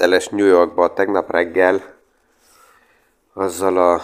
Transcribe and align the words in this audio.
szeles 0.00 0.28
New 0.28 0.46
Yorkba 0.46 0.92
tegnap 0.92 1.30
reggel 1.30 1.82
azzal 3.32 3.76
a 3.76 4.00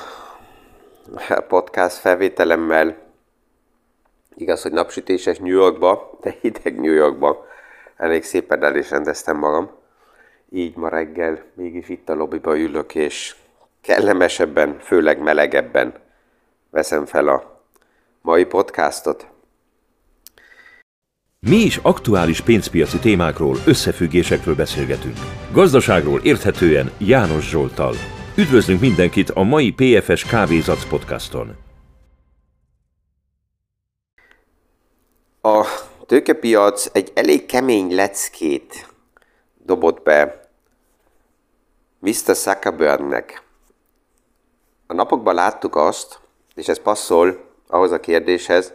podcast 1.49 1.97
felvételemmel, 1.97 2.97
igaz, 4.35 4.63
hogy 4.63 4.73
napsütéses 4.73 5.39
New 5.39 5.53
Yorkba, 5.53 6.19
de 6.21 6.37
hideg 6.41 6.81
New 6.81 6.93
Yorkba, 6.93 7.47
elég 7.97 8.25
szépen 8.25 8.65
el 8.65 8.77
is 8.77 8.91
rendeztem 8.91 9.37
magam. 9.37 9.71
Így 10.51 10.77
ma 10.77 10.89
reggel 10.89 11.43
mégis 11.55 11.89
itt 11.89 12.09
a 12.09 12.15
lobbyba 12.15 12.59
ülök, 12.59 12.95
és 12.95 13.37
kellemesebben, 13.81 14.79
főleg 14.79 15.19
melegebben 15.23 15.95
veszem 16.71 17.07
fel 17.07 17.29
a 17.29 17.63
mai 18.21 18.45
podcastot. 18.45 19.27
Mi 21.49 21.57
is 21.57 21.77
aktuális 21.83 22.41
pénzpiaci 22.41 22.99
témákról, 22.99 23.57
összefüggésekről 23.67 24.55
beszélgetünk. 24.55 25.17
Gazdaságról 25.53 26.21
érthetően 26.21 26.93
János 26.99 27.49
Zsoltal. 27.49 27.95
Üdvözlünk 28.37 28.81
mindenkit 28.81 29.31
a 29.31 29.43
mai 29.43 29.73
PFS 29.73 30.25
Kávézac 30.25 30.89
podcaston. 30.89 31.57
A 35.43 35.65
tőkepiac 36.07 36.89
egy 36.93 37.13
elég 37.15 37.47
kemény 37.47 37.95
leckét 37.95 38.89
dobott 39.65 40.03
be 40.03 40.41
Mr. 41.99 42.35
Zuckerbergnek. 42.35 43.43
A 44.87 44.95
napokban 44.95 45.35
láttuk 45.35 45.77
azt, 45.77 46.21
és 46.55 46.69
ez 46.69 46.83
passzol 46.83 47.51
ahhoz 47.67 47.93
a 47.93 48.01
kérdéshez, 48.01 48.73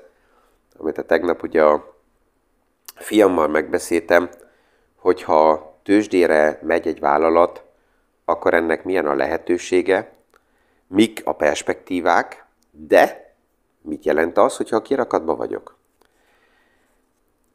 amit 0.77 0.97
a 0.97 1.05
tegnap 1.05 1.43
ugye 1.43 1.63
a 1.63 1.90
fiammal 3.01 3.47
megbeszéltem, 3.47 4.29
hogyha 4.95 5.71
tőzsdére 5.83 6.59
megy 6.63 6.87
egy 6.87 6.99
vállalat, 6.99 7.63
akkor 8.25 8.53
ennek 8.53 8.83
milyen 8.83 9.07
a 9.07 9.13
lehetősége, 9.13 10.11
mik 10.87 11.21
a 11.25 11.33
perspektívák, 11.33 12.45
de 12.71 13.33
mit 13.81 14.05
jelent 14.05 14.37
az, 14.37 14.57
hogyha 14.57 14.75
a 14.75 14.81
kirakatban 14.81 15.37
vagyok? 15.37 15.77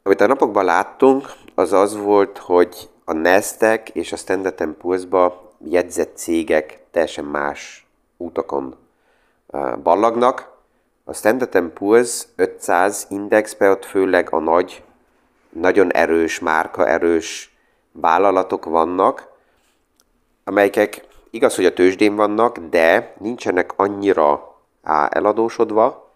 Amit 0.03 0.21
a 0.21 0.27
napokban 0.27 0.65
láttunk, 0.65 1.27
az 1.55 1.73
az 1.73 1.97
volt, 1.97 2.37
hogy 2.37 2.89
a 3.05 3.13
Nasdaq 3.13 3.91
és 3.93 4.11
a 4.11 4.15
Standard 4.15 4.75
Poor's-ba 4.81 5.33
jegyzett 5.63 6.17
cégek 6.17 6.79
teljesen 6.91 7.25
más 7.25 7.87
útakon 8.17 8.75
ballagnak. 9.83 10.55
A 11.03 11.13
Standard 11.13 11.71
Poor's 11.79 12.21
500 12.35 13.05
indexbe 13.09 13.69
ott 13.69 13.85
főleg 13.85 14.33
a 14.33 14.39
nagy 14.39 14.83
nagyon 15.49 15.91
erős, 15.91 16.39
márka 16.39 16.87
erős 16.87 17.55
vállalatok 17.91 18.65
vannak, 18.65 19.27
amelyek 20.43 21.05
igaz, 21.29 21.55
hogy 21.55 21.65
a 21.65 21.73
tőzsdén 21.73 22.15
vannak, 22.15 22.57
de 22.57 23.13
nincsenek 23.19 23.71
annyira 23.75 24.55
eladósodva, 25.09 26.13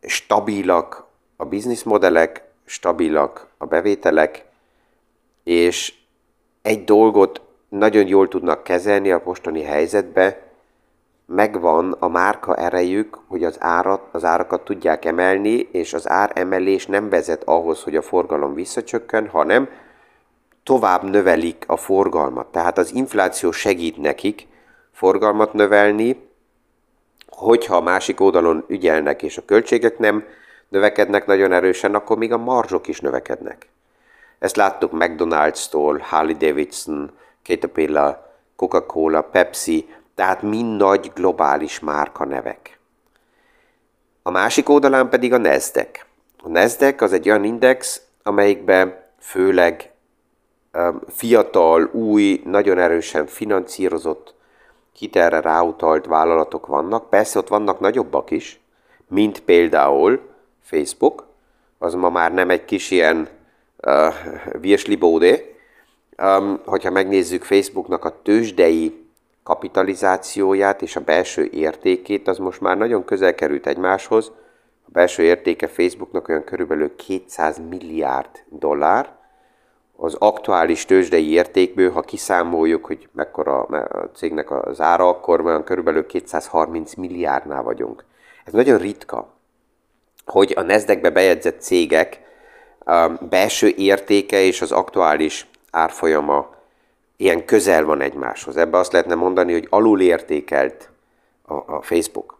stabilak 0.00 1.04
a 1.36 1.44
bizniszmodellek, 1.44 2.44
stabilak 2.64 3.46
a 3.58 3.66
bevételek, 3.66 4.44
és 5.44 5.94
egy 6.62 6.84
dolgot 6.84 7.40
nagyon 7.68 8.06
jól 8.06 8.28
tudnak 8.28 8.62
kezelni 8.62 9.10
a 9.12 9.20
postani 9.20 9.62
helyzetbe, 9.62 10.45
megvan 11.26 11.96
a 11.98 12.08
márka 12.08 12.56
erejük, 12.56 13.18
hogy 13.28 13.44
az, 13.44 13.56
árat, 13.60 14.08
az 14.12 14.24
árakat 14.24 14.64
tudják 14.64 15.04
emelni, 15.04 15.68
és 15.72 15.94
az 15.94 16.08
áremelés 16.08 16.86
nem 16.86 17.08
vezet 17.08 17.42
ahhoz, 17.44 17.82
hogy 17.82 17.96
a 17.96 18.02
forgalom 18.02 18.54
visszacsökken, 18.54 19.28
hanem 19.28 19.68
tovább 20.62 21.02
növelik 21.02 21.64
a 21.66 21.76
forgalmat. 21.76 22.46
Tehát 22.46 22.78
az 22.78 22.94
infláció 22.94 23.50
segít 23.50 23.96
nekik 23.96 24.46
forgalmat 24.92 25.52
növelni, 25.52 26.28
hogyha 27.28 27.76
a 27.76 27.80
másik 27.80 28.20
oldalon 28.20 28.64
ügyelnek, 28.68 29.22
és 29.22 29.36
a 29.36 29.44
költségek 29.44 29.98
nem 29.98 30.24
növekednek 30.68 31.26
nagyon 31.26 31.52
erősen, 31.52 31.94
akkor 31.94 32.18
még 32.18 32.32
a 32.32 32.38
marzsok 32.38 32.88
is 32.88 33.00
növekednek. 33.00 33.68
Ezt 34.38 34.56
láttuk 34.56 34.90
McDonald's-tól, 34.94 35.98
Harley 36.00 36.36
Davidson, 36.36 37.10
Caterpillar, 37.42 38.24
Coca-Cola, 38.56 39.20
Pepsi, 39.20 39.88
tehát 40.16 40.42
mind 40.42 40.76
nagy 40.76 41.12
globális 41.14 41.80
márka 41.80 42.24
nevek. 42.24 42.78
A 44.22 44.30
másik 44.30 44.68
oldalán 44.68 45.08
pedig 45.08 45.32
a 45.32 45.38
Nasdaq. 45.38 46.04
A 46.42 46.48
Nasdaq 46.48 47.04
az 47.04 47.12
egy 47.12 47.28
olyan 47.28 47.44
index, 47.44 48.02
amelyikben 48.22 49.04
főleg 49.20 49.92
fiatal, 51.08 51.90
új, 51.92 52.40
nagyon 52.44 52.78
erősen 52.78 53.26
finanszírozott, 53.26 54.34
hitelre 54.98 55.40
ráutalt 55.40 56.06
vállalatok 56.06 56.66
vannak. 56.66 57.10
Persze 57.10 57.38
ott 57.38 57.48
vannak 57.48 57.80
nagyobbak 57.80 58.30
is, 58.30 58.60
mint 59.08 59.40
például 59.40 60.20
Facebook, 60.62 61.26
az 61.78 61.94
ma 61.94 62.10
már 62.10 62.34
nem 62.34 62.50
egy 62.50 62.64
kis 62.64 62.90
ilyen 62.90 63.28
uh, 63.82 64.14
virslibódé. 64.60 65.56
Um, 66.22 66.60
hogyha 66.64 66.90
megnézzük 66.90 67.44
Facebooknak 67.44 68.04
a 68.04 68.22
tőzsdei 68.22 69.05
kapitalizációját 69.46 70.82
és 70.82 70.96
a 70.96 71.00
belső 71.00 71.48
értékét, 71.52 72.28
az 72.28 72.38
most 72.38 72.60
már 72.60 72.76
nagyon 72.76 73.04
közel 73.04 73.34
került 73.34 73.66
egymáshoz. 73.66 74.32
A 74.86 74.88
belső 74.92 75.22
értéke 75.22 75.66
Facebooknak 75.66 76.28
olyan 76.28 76.44
körülbelül 76.44 76.96
200 76.96 77.60
milliárd 77.68 78.44
dollár, 78.48 79.14
az 79.96 80.14
aktuális 80.18 80.84
tőzsdei 80.84 81.30
értékből, 81.30 81.90
ha 81.90 82.00
kiszámoljuk, 82.00 82.84
hogy 82.86 83.08
mekkora 83.12 83.62
a 83.62 84.10
cégnek 84.14 84.50
az 84.50 84.80
ára, 84.80 85.08
akkor 85.08 85.40
olyan 85.40 85.64
körülbelül 85.64 86.06
230 86.06 86.94
milliárdnál 86.94 87.62
vagyunk. 87.62 88.04
Ez 88.44 88.52
nagyon 88.52 88.78
ritka, 88.78 89.34
hogy 90.24 90.52
a 90.56 90.62
nasdaq 90.62 91.10
bejegyzett 91.10 91.60
cégek 91.60 92.20
belső 93.28 93.72
értéke 93.76 94.40
és 94.40 94.60
az 94.62 94.72
aktuális 94.72 95.48
árfolyama 95.70 96.55
ilyen 97.16 97.44
közel 97.44 97.84
van 97.84 98.00
egymáshoz. 98.00 98.56
Ebbe 98.56 98.78
azt 98.78 98.92
lehetne 98.92 99.14
mondani, 99.14 99.52
hogy 99.52 99.66
alul 99.70 100.00
értékelt 100.00 100.90
a, 101.42 101.54
a 101.54 101.82
Facebook. 101.82 102.38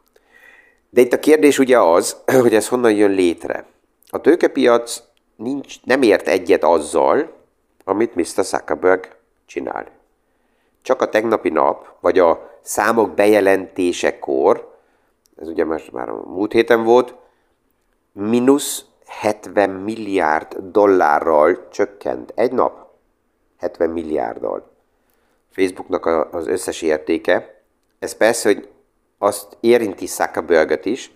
De 0.90 1.00
itt 1.00 1.12
a 1.12 1.18
kérdés 1.18 1.58
ugye 1.58 1.78
az, 1.78 2.16
hogy 2.42 2.54
ez 2.54 2.68
honnan 2.68 2.92
jön 2.92 3.10
létre. 3.10 3.64
A 4.08 4.20
tőkepiac 4.20 5.02
nincs, 5.36 5.82
nem 5.84 6.02
ért 6.02 6.28
egyet 6.28 6.64
azzal, 6.64 7.32
amit 7.84 8.14
Mr. 8.14 8.44
Zuckerberg 8.44 9.16
csinál. 9.46 9.86
Csak 10.82 11.02
a 11.02 11.08
tegnapi 11.08 11.48
nap, 11.48 11.88
vagy 12.00 12.18
a 12.18 12.58
számok 12.62 13.14
bejelentésekor, 13.14 14.74
ez 15.36 15.48
ugye 15.48 15.64
most 15.64 15.92
már 15.92 16.08
a 16.08 16.22
múlt 16.26 16.52
héten 16.52 16.84
volt, 16.84 17.14
mínusz 18.12 18.84
70 19.06 19.70
milliárd 19.70 20.56
dollárral 20.56 21.68
csökkent 21.68 22.32
egy 22.34 22.52
nap. 22.52 22.85
70 23.58 23.90
milliárddal. 23.90 24.70
Facebooknak 25.50 26.06
az 26.34 26.46
összes 26.46 26.82
értéke. 26.82 27.62
Ez 27.98 28.16
persze, 28.16 28.48
hogy 28.48 28.68
azt 29.18 29.56
érinti 29.60 30.06
Zuckerberget 30.06 30.84
is, 30.84 31.10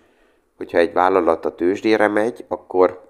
hogyha 0.56 0.79
egy 0.79 0.93
vállalat 0.93 1.45
a 1.45 1.55
tőzsdére 1.55 2.09
megy, 2.09 2.45
akkor 2.49 3.09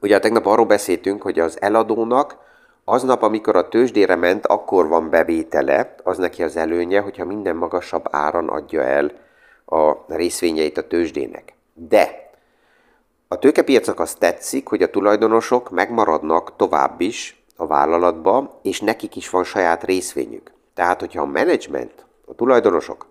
ugye 0.00 0.18
tegnap 0.18 0.46
arról 0.46 0.66
beszéltünk, 0.66 1.22
hogy 1.22 1.38
az 1.38 1.60
eladónak 1.60 2.36
aznap, 2.84 3.22
amikor 3.22 3.56
a 3.56 3.68
tőzsdére 3.68 4.16
ment, 4.16 4.46
akkor 4.46 4.88
van 4.88 5.10
bevétele, 5.10 5.94
az 6.02 6.18
neki 6.18 6.42
az 6.42 6.56
előnye, 6.56 7.00
hogyha 7.00 7.24
minden 7.24 7.56
magasabb 7.56 8.04
áron 8.10 8.48
adja 8.48 8.82
el 8.82 9.12
a 9.64 9.96
részvényeit 10.06 10.78
a 10.78 10.86
tőzsdének. 10.86 11.54
De 11.74 12.30
a 13.28 13.38
tőkepiacnak 13.38 14.00
azt 14.00 14.18
tetszik, 14.18 14.68
hogy 14.68 14.82
a 14.82 14.90
tulajdonosok 14.90 15.70
megmaradnak 15.70 16.56
tovább 16.56 17.00
is 17.00 17.42
a 17.60 17.66
vállalatba, 17.66 18.60
és 18.62 18.80
nekik 18.80 19.16
is 19.16 19.30
van 19.30 19.44
saját 19.44 19.84
részvényük. 19.84 20.52
Tehát, 20.74 21.00
hogyha 21.00 21.22
a 21.22 21.26
menedzsment, 21.26 22.06
a 22.26 22.34
tulajdonosok 22.34 23.06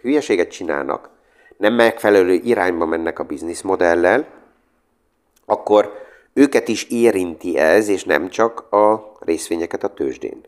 hülyeséget 0.00 0.50
csinálnak, 0.50 1.10
nem 1.56 1.74
megfelelő 1.74 2.32
irányba 2.32 2.86
mennek 2.86 3.18
a 3.18 3.24
bizniszmodellel, 3.24 4.26
akkor 5.44 5.92
őket 6.32 6.68
is 6.68 6.84
érinti 6.84 7.58
ez, 7.58 7.88
és 7.88 8.04
nem 8.04 8.28
csak 8.28 8.72
a 8.72 9.12
részvényeket 9.20 9.84
a 9.84 9.94
tőzsdén. 9.94 10.40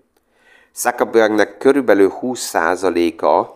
Zuckerbergnek 0.74 1.58
körülbelül 1.58 2.12
20%-a 2.20 3.46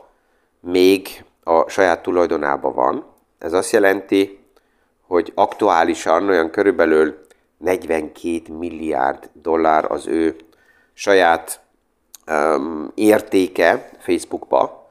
még 0.61 1.25
a 1.45 1.69
saját 1.69 2.03
tulajdonában 2.03 2.75
van. 2.75 3.05
Ez 3.39 3.53
azt 3.53 3.73
jelenti, 3.73 4.39
hogy 5.07 5.33
aktuálisan 5.35 6.29
olyan 6.29 6.51
körülbelül 6.51 7.22
42 7.63 8.43
milliárd 8.59 9.31
dollár 9.33 9.91
az 9.91 10.07
ő 10.07 10.37
saját 10.93 11.61
um, 12.27 12.93
értéke 12.95 13.91
Facebookba. 13.99 14.91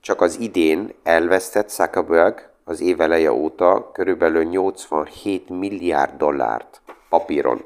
Csak 0.00 0.20
az 0.20 0.38
idén 0.40 0.94
elvesztett 1.02 1.70
Zuckerberg 1.70 2.48
az 2.64 2.80
év 2.80 3.00
eleje 3.00 3.32
óta 3.32 3.90
körülbelül 3.92 4.42
87 4.42 5.48
milliárd 5.48 6.16
dollárt 6.16 6.80
papíron. 7.08 7.64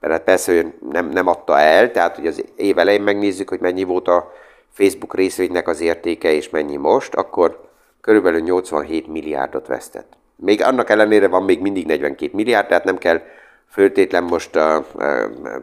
mert 0.00 0.12
hát 0.12 0.22
persze, 0.22 0.54
hogy 0.54 0.74
nem, 0.90 1.08
nem 1.08 1.26
adta 1.26 1.58
el, 1.58 1.90
tehát 1.90 2.16
hogy 2.16 2.26
az 2.26 2.44
év 2.56 2.78
elején 2.78 3.02
megnézzük, 3.02 3.48
hogy 3.48 3.60
mennyi 3.60 3.82
volt 3.82 4.08
a 4.08 4.32
Facebook 4.70 5.14
részvénynek 5.14 5.68
az 5.68 5.80
értéke, 5.80 6.32
és 6.32 6.50
mennyi 6.50 6.76
most, 6.76 7.14
akkor 7.14 7.70
körülbelül 8.00 8.40
87 8.40 9.06
milliárdot 9.06 9.66
vesztett. 9.66 10.12
Még 10.36 10.62
annak 10.62 10.90
ellenére 10.90 11.28
van 11.28 11.42
még 11.42 11.60
mindig 11.60 11.86
42 11.86 12.30
milliárd, 12.34 12.68
tehát 12.68 12.84
nem 12.84 12.98
kell 12.98 13.20
föltétlen 13.70 14.24
most 14.24 14.56
a, 14.56 14.86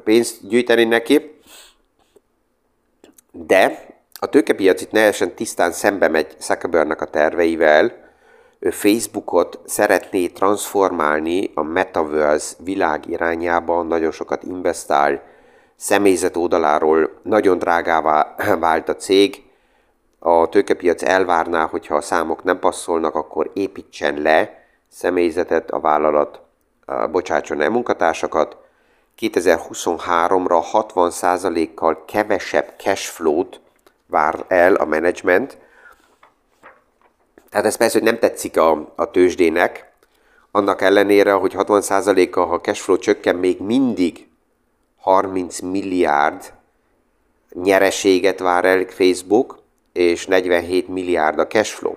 pénzt 0.03 0.47
gyűjteni 0.47 0.83
neki, 0.83 1.39
de 3.31 3.93
a 4.19 4.25
tőkepiac 4.25 4.81
itt 4.81 4.89
teljesen 4.89 5.35
tisztán 5.35 5.71
szembe 5.71 6.07
megy 6.07 6.35
Zuckerbergnek 6.39 7.01
a 7.01 7.05
terveivel, 7.05 8.03
ő 8.59 8.69
Facebookot 8.69 9.59
szeretné 9.65 10.27
transformálni 10.27 11.51
a 11.53 11.61
Metaverse 11.61 12.55
világ 12.63 13.09
irányába, 13.09 13.83
nagyon 13.83 14.11
sokat 14.11 14.43
investál, 14.43 15.21
személyzet 15.75 16.35
oldaláról 16.35 17.19
nagyon 17.23 17.57
drágává 17.57 18.35
vált 18.59 18.89
a 18.89 18.95
cég, 18.95 19.43
a 20.19 20.49
tőkepiac 20.49 21.03
elvárná, 21.03 21.65
hogyha 21.65 21.95
a 21.95 22.01
számok 22.01 22.43
nem 22.43 22.59
passzolnak, 22.59 23.15
akkor 23.15 23.51
építsen 23.53 24.21
le 24.21 24.63
személyzetet 24.89 25.71
a 25.71 25.79
vállalat, 25.79 26.41
bocsátson 27.11 27.61
el 27.61 27.69
munkatársakat. 27.69 28.57
2023-ra 29.19 30.63
60%-kal 30.71 32.05
kevesebb 32.05 32.73
cashflow-t 32.77 33.59
vár 34.07 34.45
el 34.47 34.75
a 34.75 34.85
menedzsment. 34.85 35.57
Tehát 37.49 37.65
ez 37.65 37.75
persze, 37.75 37.97
hogy 37.97 38.07
nem 38.07 38.19
tetszik 38.19 38.57
a, 38.57 38.93
a 38.95 39.11
tőzsdének, 39.11 39.93
annak 40.51 40.81
ellenére, 40.81 41.31
hogy 41.31 41.53
60%-a, 41.57 42.39
ha 42.39 42.53
a 42.53 42.61
cashflow 42.61 42.97
csökken, 42.97 43.35
még 43.35 43.61
mindig 43.61 44.27
30 44.97 45.59
milliárd 45.59 46.53
nyereséget 47.49 48.39
vár 48.39 48.65
el 48.65 48.85
Facebook, 48.85 49.59
és 49.93 50.25
47 50.25 50.87
milliárd 50.87 51.39
a 51.39 51.47
cashflow. 51.47 51.95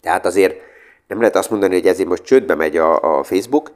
Tehát 0.00 0.26
azért 0.26 0.69
nem 1.10 1.18
lehet 1.18 1.36
azt 1.36 1.50
mondani, 1.50 1.74
hogy 1.74 1.86
ezért 1.86 2.08
most 2.08 2.22
csődbe 2.22 2.54
megy 2.54 2.76
a, 2.76 3.18
a 3.18 3.22
Facebook, 3.22 3.70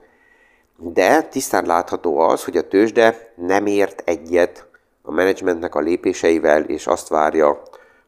de 0.76 1.22
tisztán 1.22 1.66
látható 1.66 2.18
az, 2.18 2.44
hogy 2.44 2.56
a 2.56 2.68
tőzsde 2.68 3.32
nem 3.36 3.66
ért 3.66 4.02
egyet 4.04 4.66
a 5.02 5.12
menedzsmentnek 5.12 5.74
a 5.74 5.80
lépéseivel, 5.80 6.62
és 6.62 6.86
azt 6.86 7.08
várja, 7.08 7.62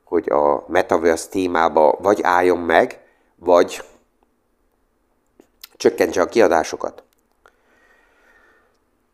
hogy 0.05 0.31
a 0.31 0.64
Metaverse 0.69 1.28
témába 1.28 1.99
vagy 2.00 2.20
álljon 2.23 2.58
meg, 2.58 3.00
vagy 3.37 3.82
csökkentse 5.76 6.20
a 6.20 6.26
kiadásokat. 6.26 7.02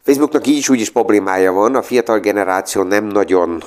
Facebooknak 0.02 0.46
így 0.46 0.56
is 0.56 0.68
úgy 0.68 0.80
is 0.80 0.90
problémája 0.90 1.52
van, 1.52 1.74
a 1.74 1.82
fiatal 1.82 2.18
generáció 2.18 2.82
nem 2.82 3.04
nagyon 3.04 3.62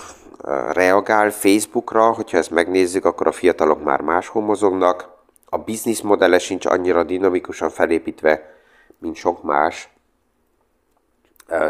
reagál 0.72 1.32
Facebookra, 1.32 2.12
hogyha 2.12 2.38
ezt 2.38 2.52
megnézzük, 2.52 3.06
akkor 3.06 3.28
a 3.28 3.32
fiatalok 3.32 3.84
már 3.84 4.02
máshol 4.02 4.42
mozognak. 4.42 5.15
A 5.46 5.58
business 5.58 6.02
modelle 6.02 6.40
sincs 6.40 6.66
annyira 6.66 7.04
dinamikusan 7.04 7.70
felépítve, 7.70 8.56
mint 8.98 9.16
sok 9.16 9.44
más 9.44 9.90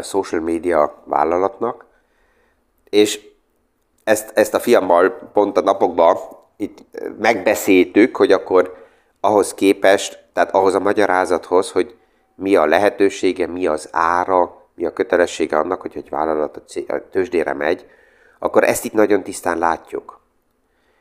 social 0.02 0.40
media 0.40 1.02
vállalatnak. 1.04 1.84
És 2.90 3.20
ezt, 4.04 4.30
ezt 4.34 4.54
a 4.54 4.60
fiammal 4.60 5.10
pont 5.32 5.56
a 5.56 5.60
napokban 5.60 6.16
itt 6.56 6.84
megbeszéltük, 7.18 8.16
hogy 8.16 8.32
akkor 8.32 8.84
ahhoz 9.20 9.54
képest, 9.54 10.24
tehát 10.32 10.54
ahhoz 10.54 10.74
a 10.74 10.80
magyarázathoz, 10.80 11.70
hogy 11.70 11.96
mi 12.34 12.56
a 12.56 12.66
lehetősége, 12.66 13.46
mi 13.46 13.66
az 13.66 13.88
ára, 13.92 14.68
mi 14.74 14.86
a 14.86 14.92
kötelessége 14.92 15.56
annak, 15.56 15.80
hogy 15.80 15.92
egy 15.96 16.08
vállalat 16.08 16.56
a 16.56 17.08
tőzsdére 17.10 17.52
megy, 17.52 17.86
akkor 18.38 18.64
ezt 18.64 18.84
itt 18.84 18.92
nagyon 18.92 19.22
tisztán 19.22 19.58
látjuk. 19.58 20.20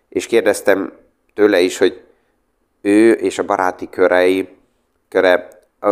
És 0.09 0.25
kérdeztem 0.25 0.93
tőle 1.33 1.59
is, 1.59 1.77
hogy 1.77 2.04
ő 2.85 3.11
és 3.11 3.39
a 3.39 3.45
baráti 3.45 3.89
körei, 3.89 4.49
köre, 5.09 5.47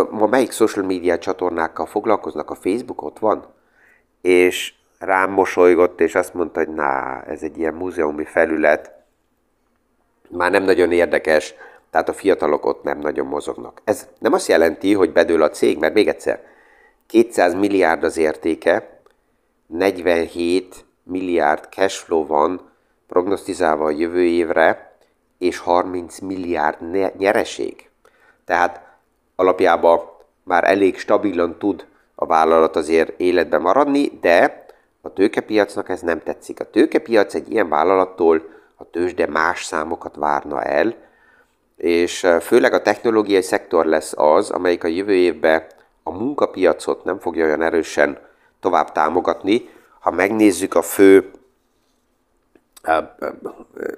ma 0.10 0.26
melyik 0.26 0.52
social 0.52 0.86
media 0.86 1.18
csatornákkal 1.18 1.86
foglalkoznak, 1.86 2.50
a 2.50 2.56
Facebook 2.56 3.02
ott 3.02 3.20
van? 3.20 3.46
És 4.22 4.74
rám 5.00 5.32
mosolygott, 5.32 6.02
és 6.02 6.16
azt 6.16 6.34
mondta, 6.34 6.60
hogy 6.60 6.74
na, 6.74 7.22
ez 7.22 7.44
egy 7.44 7.58
ilyen 7.58 7.74
múzeumi 7.74 8.24
felület, 8.24 8.92
már 10.30 10.52
nem 10.52 10.64
nagyon 10.64 10.92
érdekes, 10.92 11.54
tehát 11.90 12.10
a 12.10 12.14
fiatalok 12.14 12.66
ott 12.66 12.84
nem 12.84 13.00
nagyon 13.00 13.28
mozognak. 13.28 13.82
Ez 13.84 14.08
nem 14.20 14.34
azt 14.34 14.48
jelenti, 14.48 14.94
hogy 14.94 15.12
bedől 15.12 15.42
a 15.42 15.50
cég, 15.50 15.80
mert 15.80 15.94
még 15.94 16.08
egyszer, 16.08 16.44
200 17.08 17.54
milliárd 17.54 18.04
az 18.04 18.18
értéke, 18.18 19.02
47 19.68 20.86
milliárd 21.04 21.68
cashflow 21.70 22.26
van 22.26 22.72
prognosztizálva 23.08 23.86
a 23.86 23.90
jövő 23.90 24.24
évre, 24.24 24.93
és 25.44 25.58
30 25.58 26.20
milliárd 26.20 26.78
nyereség. 27.18 27.90
Tehát 28.46 28.82
alapjában 29.36 30.00
már 30.44 30.64
elég 30.64 31.00
stabilan 31.00 31.58
tud 31.58 31.86
a 32.16 32.26
vállalat 32.26 32.76
azért 32.76 33.20
életben 33.20 33.62
maradni, 33.62 34.20
de 34.22 34.66
a 35.02 35.14
tőkepiacnak 35.14 35.90
ez 35.90 36.02
nem 36.02 36.22
tetszik. 36.24 36.60
A 36.60 36.70
tőkepiac 36.70 37.34
egy 37.34 37.52
ilyen 37.52 37.70
vállalattól 37.70 38.50
a 38.76 38.90
tőzsde 38.90 39.28
más 39.28 39.64
számokat 39.64 40.16
várna 40.16 40.62
el, 40.62 40.96
és 41.78 42.28
főleg 42.42 42.74
a 42.74 42.82
technológiai 42.82 43.42
szektor 43.42 43.86
lesz 43.86 44.14
az, 44.16 44.50
amelyik 44.50 44.84
a 44.84 44.88
jövő 44.88 45.14
évben 45.14 45.64
a 46.04 46.12
munkapiacot 46.12 47.04
nem 47.04 47.20
fogja 47.20 47.46
olyan 47.46 47.62
erősen 47.62 48.18
tovább 48.60 48.92
támogatni, 48.92 49.70
ha 50.00 50.12
megnézzük 50.12 50.76
a 50.76 50.82
fő 50.82 51.32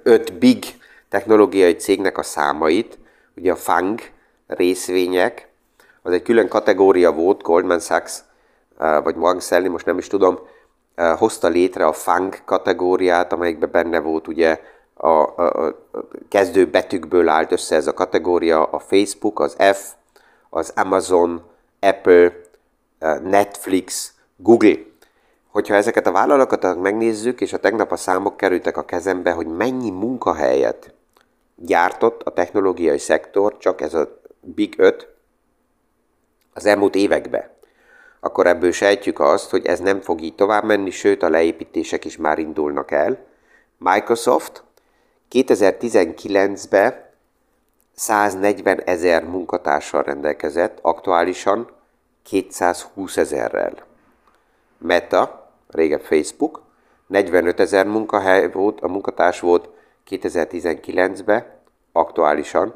öt 0.02 0.38
big 0.38 0.64
technológiai 1.08 1.74
cégnek 1.74 2.18
a 2.18 2.22
számait, 2.22 2.98
ugye 3.36 3.52
a 3.52 3.56
FANG 3.56 4.00
részvények, 4.46 5.48
az 6.02 6.12
egy 6.12 6.22
külön 6.22 6.48
kategória 6.48 7.12
volt, 7.12 7.42
Goldman 7.42 7.80
Sachs 7.80 8.22
vagy 8.78 9.14
Morgan 9.14 9.40
Stanley, 9.40 9.70
most 9.70 9.86
nem 9.86 9.98
is 9.98 10.06
tudom, 10.06 10.38
hozta 11.16 11.48
létre 11.48 11.86
a 11.86 11.92
FANG 11.92 12.44
kategóriát, 12.44 13.32
amelyikben 13.32 13.70
benne 13.70 14.00
volt 14.00 14.28
ugye 14.28 14.60
a, 14.94 15.08
a, 15.08 15.42
a 15.42 15.74
kezdő 16.28 16.66
betűkből 16.66 17.28
állt 17.28 17.52
össze 17.52 17.76
ez 17.76 17.86
a 17.86 17.94
kategória, 17.94 18.64
a 18.64 18.78
Facebook, 18.78 19.40
az 19.40 19.56
F, 19.72 19.92
az 20.50 20.72
Amazon, 20.76 21.42
Apple, 21.80 22.32
Netflix, 23.22 24.12
Google. 24.36 24.76
Hogyha 25.50 25.74
ezeket 25.74 26.06
a 26.06 26.12
vállalatokat 26.12 26.80
megnézzük, 26.80 27.40
és 27.40 27.52
a 27.52 27.58
tegnap 27.58 27.92
a 27.92 27.96
számok 27.96 28.36
kerültek 28.36 28.76
a 28.76 28.84
kezembe, 28.84 29.30
hogy 29.30 29.46
mennyi 29.46 29.90
munkahelyet 29.90 30.94
gyártott 31.56 32.22
a 32.22 32.32
technológiai 32.32 32.98
szektor, 32.98 33.56
csak 33.58 33.80
ez 33.80 33.94
a 33.94 34.20
Big 34.40 34.74
5 34.76 35.08
az 36.52 36.66
elmúlt 36.66 36.94
években, 36.94 37.50
akkor 38.20 38.46
ebből 38.46 38.72
sejtjük 38.72 39.20
azt, 39.20 39.50
hogy 39.50 39.66
ez 39.66 39.80
nem 39.80 40.00
fog 40.00 40.20
így 40.20 40.34
tovább 40.34 40.64
menni, 40.64 40.90
sőt 40.90 41.22
a 41.22 41.28
leépítések 41.28 42.04
is 42.04 42.16
már 42.16 42.38
indulnak 42.38 42.90
el. 42.90 43.18
Microsoft 43.78 44.64
2019-ben 45.30 47.04
140 47.94 48.80
ezer 48.84 49.24
munkatársal 49.24 50.02
rendelkezett, 50.02 50.78
aktuálisan 50.82 51.70
220 52.22 53.16
ezerrel. 53.16 53.74
Meta 54.78 55.50
régen 55.68 56.00
Facebook, 56.00 56.62
45 57.06 57.60
ezer 57.60 57.86
munkahely 57.86 58.50
volt, 58.50 58.80
a 58.80 58.88
munkatárs 58.88 59.40
volt 59.40 59.68
2019-ben, 60.10 61.46
aktuálisan 61.92 62.74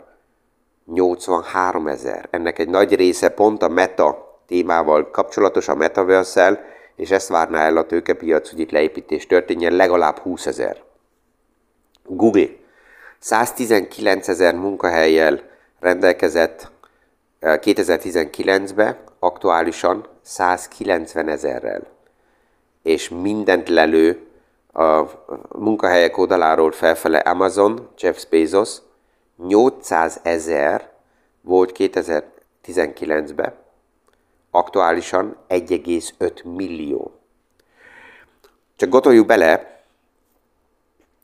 83 0.87 1.87
ezer. 1.87 2.29
Ennek 2.31 2.59
egy 2.59 2.69
nagy 2.69 2.95
része 2.95 3.29
pont 3.29 3.63
a 3.63 3.69
meta 3.69 4.39
témával 4.47 5.11
kapcsolatos, 5.11 5.69
a 5.69 5.75
metaverse 5.75 6.65
és 6.97 7.11
ezt 7.11 7.29
várná 7.29 7.65
el 7.65 7.77
a 7.77 7.87
tőkepiac, 7.87 8.51
hogy 8.51 8.61
itt 8.61 8.71
leépítés 8.71 9.27
történjen, 9.27 9.73
legalább 9.73 10.19
20 10.19 10.47
ezer. 10.47 10.83
Google 12.05 12.49
119 13.19 14.29
ezer 14.29 14.55
munkahelyjel 14.55 15.41
rendelkezett 15.81 16.71
2019-ben, 17.41 18.97
aktuálisan 19.19 20.07
190 20.23 21.29
ezerrel 21.29 21.99
és 22.83 23.09
mindent 23.09 23.69
lelő 23.69 24.27
a 24.73 25.05
munkahelyek 25.59 26.19
oldaláról 26.19 26.73
felfele 26.73 27.19
Amazon, 27.19 27.89
Jeff 27.99 28.25
Bezos, 28.31 28.77
800 29.37 30.21
ezer 30.23 30.91
volt 31.41 31.73
2019-ben, 31.79 33.55
aktuálisan 34.51 35.37
1,5 35.49 36.45
millió. 36.45 37.13
Csak 38.77 38.89
gondoljuk 38.89 39.27
bele, 39.27 39.81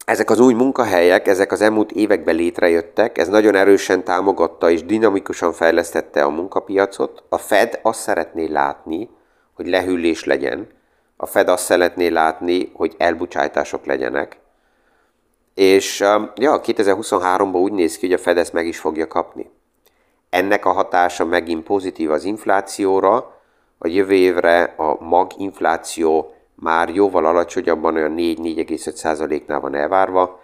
ezek 0.05 0.31
az 0.31 0.41
új 0.41 0.55
munkahelyek, 0.55 1.27
ezek 1.27 1.53
az 1.53 1.61
elmúlt 1.61 1.93
években 1.93 2.35
létrejöttek, 2.35 3.19
ez 3.19 3.29
nagyon 3.29 3.55
erősen 3.55 4.05
támogatta 4.05 4.71
és 4.71 4.85
dinamikusan 4.85 5.53
fejlesztette 5.53 6.25
a 6.25 6.29
munkapiacot. 6.29 7.23
A 7.29 7.39
Fed 7.39 7.79
azt 7.83 8.01
szeretné 8.01 8.47
látni, 8.47 9.11
hogy 9.55 9.67
lehűlés 9.67 10.25
legyen. 10.25 10.69
A 11.17 11.27
Fed 11.27 11.49
azt 11.49 11.65
szeretné 11.65 12.07
látni, 12.09 12.71
hogy 12.75 12.95
elbucsátások 12.99 13.85
legyenek. 13.85 14.39
És 15.55 16.01
ja, 16.35 16.61
2023-ban 16.65 17.61
úgy 17.61 17.73
néz 17.73 17.99
ki, 17.99 18.07
hogy 18.07 18.15
a 18.15 18.19
Fed 18.19 18.39
ezt 18.39 18.53
meg 18.53 18.67
is 18.67 18.79
fogja 18.79 19.07
kapni. 19.07 19.51
Ennek 20.31 20.65
a 20.65 20.73
hatása 20.73 21.25
megint 21.25 21.65
pozitív 21.65 22.11
az 22.11 22.25
inflációra, 22.25 23.41
a 23.79 23.87
jövő 23.87 24.15
évre 24.15 24.75
a 24.77 25.05
maginfláció 25.05 26.35
már 26.55 26.89
jóval 26.89 27.27
alacsonyabban, 27.27 27.95
olyan 27.95 28.15
4-4,5%-nál 28.17 29.61
van 29.61 29.75
elvárva, 29.75 30.41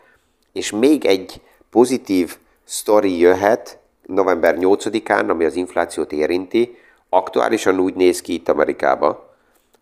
és 0.53 0.71
még 0.71 1.05
egy 1.05 1.41
pozitív 1.71 2.37
sztori 2.65 3.19
jöhet 3.19 3.79
november 4.07 4.57
8-án, 4.59 5.29
ami 5.29 5.45
az 5.45 5.55
inflációt 5.55 6.13
érinti, 6.13 6.77
aktuálisan 7.09 7.79
úgy 7.79 7.95
néz 7.95 8.21
ki 8.21 8.33
itt 8.33 8.49
Amerikába, 8.49 9.32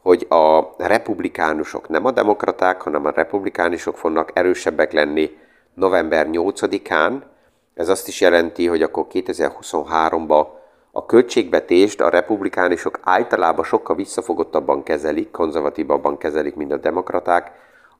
hogy 0.02 0.26
a 0.28 0.75
republikánusok, 0.76 1.88
nem 1.88 2.04
a 2.04 2.11
demokraták, 2.11 2.83
hanem 2.83 3.07
a 3.07 3.11
republikánusok 3.11 3.97
fognak 3.97 4.30
erősebbek 4.35 4.92
lenni 4.92 5.30
november 5.75 6.26
8-án. 6.33 7.23
Ez 7.75 7.88
azt 7.88 8.09
is 8.09 8.21
jelenti, 8.21 8.66
hogy 8.66 8.83
akkor 8.83 9.07
2023-ban 9.12 10.47
a 10.92 11.07
költségvetést 11.07 12.00
a 12.00 12.09
republikánusok 12.09 13.00
általában 13.02 13.64
sokkal 13.64 13.97
visszafogottabban 13.97 14.83
kezelik, 14.83 15.30
konzervatívabban 15.30 16.16
kezelik, 16.16 16.54
mint 16.54 16.73
a 16.73 16.76
demokraták, 16.76 17.52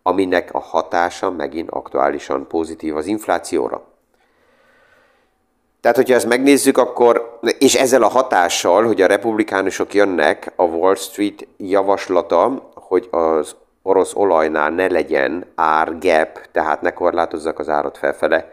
aminek 0.03 0.55
a 0.55 0.59
hatása 0.59 1.31
megint 1.31 1.71
aktuálisan 1.71 2.47
pozitív 2.47 2.97
az 2.97 3.07
inflációra. 3.07 3.83
Tehát, 5.81 5.97
hogyha 5.97 6.15
ezt 6.15 6.29
megnézzük, 6.29 6.79
akkor, 6.79 7.30
és 7.59 7.75
ezzel 7.75 8.03
a 8.03 8.09
hatással, 8.09 8.87
hogy 8.87 9.01
a 9.01 9.07
republikánusok 9.07 9.95
jönnek, 9.95 10.53
a 10.57 10.63
Wall 10.63 10.95
Street 10.95 11.47
javaslata, 11.57 12.71
hogy 12.75 13.09
az 13.11 13.57
orosz 13.83 14.15
olajnál 14.15 14.71
ne 14.71 14.87
legyen 14.87 15.45
ár 15.55 15.99
gap, 15.99 16.41
tehát 16.53 16.81
ne 16.81 16.93
korlátozzak 16.93 17.59
az 17.59 17.69
árat 17.69 17.99
felfele, 17.99 18.53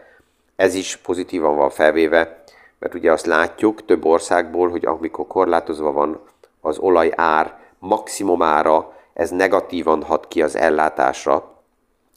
ez 0.56 0.74
is 0.74 0.96
pozitívan 0.96 1.56
van 1.56 1.70
felvéve, 1.70 2.42
mert 2.78 2.94
ugye 2.94 3.12
azt 3.12 3.26
látjuk 3.26 3.84
több 3.84 4.04
országból, 4.04 4.68
hogy 4.70 4.86
amikor 4.86 5.26
korlátozva 5.26 5.92
van 5.92 6.20
az 6.60 6.78
olaj 6.78 7.12
ár 7.16 7.58
maximumára, 7.78 8.92
ez 9.14 9.30
negatívan 9.30 10.02
hat 10.02 10.28
ki 10.28 10.42
az 10.42 10.56
ellátásra, 10.56 11.56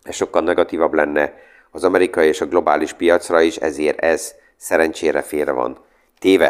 ez 0.03 0.15
sokkal 0.15 0.41
negatívabb 0.41 0.93
lenne 0.93 1.33
az 1.71 1.83
amerikai 1.83 2.27
és 2.27 2.41
a 2.41 2.45
globális 2.45 2.93
piacra 2.93 3.41
is, 3.41 3.55
ezért 3.55 3.99
ez 3.99 4.33
szerencsére 4.57 5.21
félre 5.21 5.51
van 5.51 5.77
téve. 6.21 6.47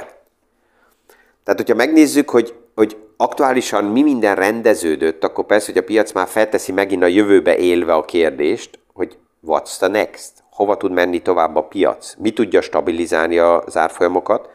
Tehát, 1.44 1.60
hogyha 1.60 1.76
megnézzük, 1.76 2.30
hogy, 2.30 2.56
hogy 2.76 2.98
aktuálisan 3.18 3.84
mi 3.84 4.02
minden 4.02 4.36
rendeződött, 4.36 5.24
akkor 5.24 5.46
persze, 5.46 5.72
hogy 5.72 5.82
a 5.82 5.86
piac 5.86 6.12
már 6.12 6.28
felteszi 6.28 6.72
megint 6.72 7.04
a 7.04 7.08
jövőbe 7.08 7.58
élve 7.58 7.94
a 7.94 8.06
kérdést, 8.06 8.80
hogy 8.94 9.18
what's 9.48 9.78
the 9.78 9.88
next? 9.88 10.32
Hova 10.50 10.78
tud 10.78 10.92
menni 10.92 11.22
tovább 11.22 11.56
a 11.56 11.64
piac? 11.64 12.16
Mi 12.18 12.32
tudja 12.32 12.62
stabilizálni 12.62 13.38
az 13.38 13.78
árfolyamokat? 13.78 14.50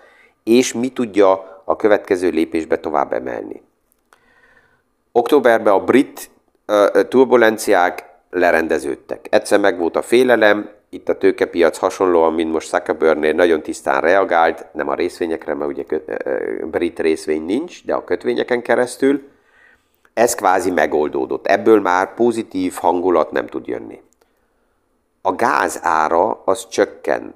És 0.44 0.73
mi 0.73 0.88
tudja 0.88 1.62
a 1.64 1.76
következő 1.76 2.28
lépésbe 2.28 2.78
tovább 2.78 3.12
emelni? 3.12 3.62
Októberben 5.12 5.73
a 5.73 5.85
brit 5.85 6.30
uh, 6.66 7.08
turbulenciák 7.08 8.04
lerendeződtek. 8.30 9.26
Egyszer 9.30 9.61
meg 9.61 9.78
volt 9.78 9.96
a 9.96 10.02
félelem, 10.02 10.70
itt 10.88 11.09
a 11.09 11.19
tőkepiac 11.19 11.78
hasonlóan, 11.78 12.33
mint 12.33 12.52
most 12.52 12.69
Zuckerbergnél 12.69 13.33
nagyon 13.33 13.62
tisztán 13.62 14.00
reagált, 14.00 14.66
nem 14.73 14.88
a 14.88 14.95
részvényekre, 14.95 15.55
mert 15.55 15.71
ugye 15.71 15.85
brit 16.64 16.99
részvény 16.99 17.43
nincs, 17.43 17.85
de 17.85 17.95
a 17.95 18.05
kötvényeken 18.05 18.62
keresztül. 18.62 19.28
Ez 20.14 20.35
kvázi 20.35 20.71
megoldódott. 20.71 21.47
Ebből 21.47 21.81
már 21.81 22.14
pozitív 22.14 22.75
hangulat 22.75 23.31
nem 23.31 23.47
tud 23.47 23.66
jönni. 23.66 24.02
A 25.23 25.35
gáz 25.35 25.81
ára 25.83 26.43
az 26.45 26.69
csökken. 26.69 27.35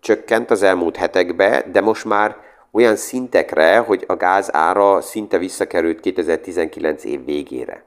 Csökkent 0.00 0.50
az 0.50 0.62
elmúlt 0.62 0.96
hetekben, 0.96 1.72
de 1.72 1.80
most 1.80 2.04
már 2.04 2.36
olyan 2.70 2.96
szintekre, 2.96 3.78
hogy 3.78 4.04
a 4.06 4.16
gáz 4.16 4.54
ára 4.54 5.00
szinte 5.00 5.38
visszakerült 5.38 6.00
2019 6.00 7.04
év 7.04 7.24
végére. 7.24 7.84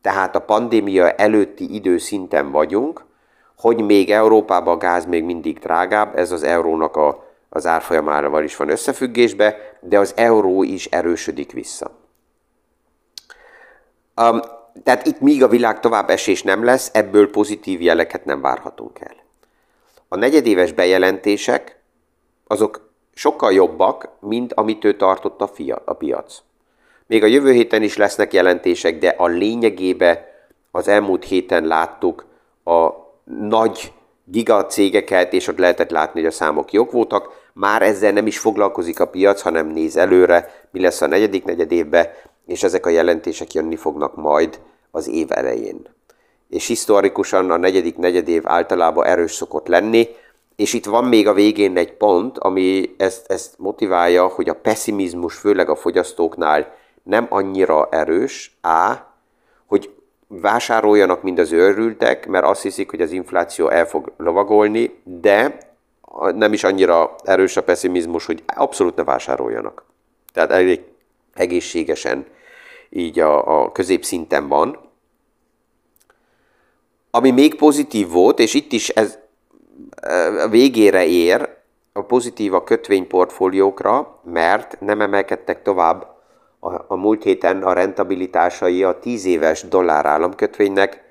Tehát 0.00 0.36
a 0.36 0.40
pandémia 0.40 1.10
előtti 1.10 1.74
időszinten 1.74 2.50
vagyunk, 2.50 3.04
hogy 3.58 3.84
még 3.84 4.10
Európában 4.10 4.74
a 4.74 4.78
gáz 4.78 5.06
még 5.06 5.24
mindig 5.24 5.58
drágább, 5.58 6.18
ez 6.18 6.32
az 6.32 6.42
eurónak 6.42 6.96
a, 6.96 7.24
az 7.48 7.66
árfolyamával 7.66 8.44
is 8.44 8.56
van 8.56 8.68
összefüggésbe, 8.68 9.76
de 9.80 9.98
az 9.98 10.12
euró 10.16 10.62
is 10.62 10.86
erősödik 10.86 11.52
vissza. 11.52 11.90
Um, 14.20 14.40
tehát 14.82 15.06
itt 15.06 15.20
míg 15.20 15.42
a 15.42 15.48
világ 15.48 15.80
tovább 15.80 16.10
esés 16.10 16.42
nem 16.42 16.64
lesz, 16.64 16.90
ebből 16.92 17.30
pozitív 17.30 17.80
jeleket 17.80 18.24
nem 18.24 18.40
várhatunk 18.40 19.00
el. 19.00 19.14
A 20.08 20.16
negyedéves 20.16 20.72
bejelentések 20.72 21.80
azok 22.46 22.90
sokkal 23.14 23.52
jobbak, 23.52 24.08
mint 24.20 24.52
amit 24.52 24.84
ő 24.84 24.96
tartott 24.96 25.40
a, 25.40 25.46
fia, 25.46 25.82
a 25.84 25.92
piac. 25.92 26.42
Még 27.06 27.22
a 27.22 27.26
jövő 27.26 27.52
héten 27.52 27.82
is 27.82 27.96
lesznek 27.96 28.32
jelentések, 28.32 28.98
de 28.98 29.08
a 29.08 29.26
lényegébe 29.26 30.32
az 30.70 30.88
elmúlt 30.88 31.24
héten 31.24 31.64
láttuk 31.64 32.24
a 32.64 33.07
nagy 33.40 33.92
gigacégeket, 34.24 35.32
és 35.32 35.48
ott 35.48 35.58
lehetett 35.58 35.90
látni, 35.90 36.20
hogy 36.20 36.28
a 36.28 36.32
számok 36.32 36.72
jók 36.72 36.90
voltak. 36.90 37.50
Már 37.52 37.82
ezzel 37.82 38.12
nem 38.12 38.26
is 38.26 38.38
foglalkozik 38.38 39.00
a 39.00 39.08
piac, 39.08 39.40
hanem 39.40 39.66
néz 39.66 39.96
előre, 39.96 40.66
mi 40.70 40.80
lesz 40.80 41.00
a 41.00 41.06
negyedik 41.06 41.44
negyed 41.44 41.72
évben, 41.72 42.06
és 42.46 42.62
ezek 42.62 42.86
a 42.86 42.90
jelentések 42.90 43.52
jönni 43.52 43.76
fognak 43.76 44.16
majd 44.16 44.60
az 44.90 45.08
év 45.08 45.26
elején. 45.30 45.86
És 46.48 46.66
historikusan 46.66 47.50
a 47.50 47.56
negyedik 47.56 47.96
negyedév 47.96 48.42
általában 48.46 49.06
erős 49.06 49.32
szokott 49.32 49.66
lenni, 49.66 50.08
és 50.56 50.72
itt 50.72 50.84
van 50.84 51.04
még 51.04 51.28
a 51.28 51.32
végén 51.32 51.76
egy 51.76 51.92
pont, 51.92 52.38
ami 52.38 52.94
ezt, 52.96 53.30
ezt 53.30 53.54
motiválja, 53.58 54.26
hogy 54.26 54.48
a 54.48 54.54
pessimizmus 54.54 55.34
főleg 55.34 55.68
a 55.68 55.76
fogyasztóknál 55.76 56.74
nem 57.02 57.26
annyira 57.28 57.88
erős, 57.90 58.58
A, 58.62 59.07
vásároljanak, 60.28 61.22
mind 61.22 61.38
az 61.38 61.52
őrültek, 61.52 62.26
mert 62.26 62.44
azt 62.44 62.62
hiszik, 62.62 62.90
hogy 62.90 63.00
az 63.00 63.12
infláció 63.12 63.68
el 63.68 63.86
fog 63.86 64.12
lovagolni, 64.16 65.00
de 65.04 65.58
nem 66.34 66.52
is 66.52 66.64
annyira 66.64 67.14
erős 67.24 67.56
a 67.56 67.62
pessimizmus, 67.62 68.26
hogy 68.26 68.42
abszolút 68.46 68.96
ne 68.96 69.04
vásároljanak. 69.04 69.84
Tehát 70.32 70.50
elég 70.50 70.80
egészségesen 71.34 72.26
így 72.90 73.18
a, 73.18 73.62
a 73.62 73.72
középszinten 73.72 74.48
van. 74.48 74.78
Ami 77.10 77.30
még 77.30 77.54
pozitív 77.54 78.08
volt, 78.08 78.38
és 78.38 78.54
itt 78.54 78.72
is 78.72 78.88
ez 78.88 79.18
e, 80.00 80.42
a 80.42 80.48
végére 80.48 81.06
ér, 81.06 81.56
a 81.92 82.02
pozitív 82.02 82.54
a 82.54 82.64
kötvényportfóliókra, 82.64 84.20
mert 84.24 84.80
nem 84.80 85.00
emelkedtek 85.00 85.62
tovább 85.62 86.17
a, 86.60 86.74
a 86.86 86.96
múlt 86.96 87.22
héten 87.22 87.62
a 87.62 87.72
rentabilitásai 87.72 88.82
a 88.82 88.98
10 88.98 89.24
éves 89.24 89.62
dollár 89.62 90.06
államkötvénynek, 90.06 91.06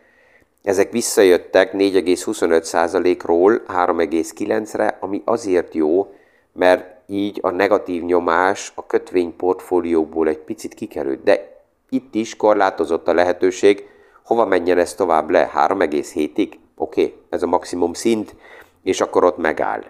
ezek 0.63 0.91
visszajöttek 0.91 1.71
4,25%-ról 1.73 3.61
3,9-re, 3.67 4.97
ami 4.99 5.21
azért 5.25 5.73
jó, 5.73 6.13
mert 6.53 6.95
így 7.07 7.39
a 7.41 7.49
negatív 7.49 8.03
nyomás 8.03 8.71
a 8.75 8.85
kötvényportfólióból 8.85 10.27
egy 10.27 10.39
picit 10.39 10.73
kikerült. 10.73 11.23
De 11.23 11.61
itt 11.89 12.15
is 12.15 12.35
korlátozott 12.35 13.07
a 13.07 13.13
lehetőség, 13.13 13.87
hova 14.23 14.45
menjen 14.45 14.77
ez 14.77 14.93
tovább 14.93 15.29
le, 15.29 15.51
3,7-ig? 15.55 16.51
Oké, 16.75 17.01
okay, 17.03 17.15
ez 17.29 17.43
a 17.43 17.47
maximum 17.47 17.93
szint, 17.93 18.35
és 18.83 19.01
akkor 19.01 19.23
ott 19.23 19.37
megáll. 19.37 19.83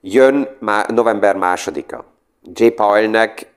Jön 0.00 0.56
már 0.58 0.88
november 0.88 1.36
másodika. 1.36 2.04
J. 2.52 2.66
Powellnek 2.66 3.49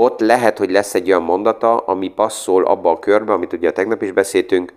ott 0.00 0.20
lehet, 0.20 0.58
hogy 0.58 0.70
lesz 0.70 0.94
egy 0.94 1.08
olyan 1.08 1.22
mondata, 1.22 1.76
ami 1.76 2.08
passzol 2.08 2.64
abba 2.64 2.90
a 2.90 2.98
körbe, 2.98 3.32
amit 3.32 3.52
ugye 3.52 3.72
tegnap 3.72 4.02
is 4.02 4.12
beszéltünk, 4.12 4.72